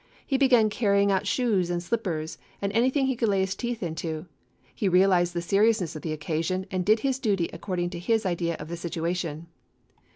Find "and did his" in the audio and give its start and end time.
6.71-7.19